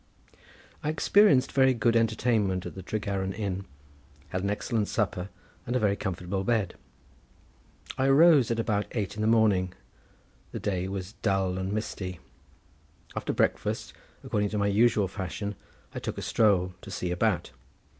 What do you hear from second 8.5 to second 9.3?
about eight in the